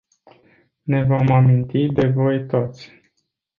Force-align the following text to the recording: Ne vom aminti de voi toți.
Ne 0.93 1.01
vom 1.11 1.31
aminti 1.35 1.85
de 2.01 2.07
voi 2.17 2.45
toți. 2.47 2.91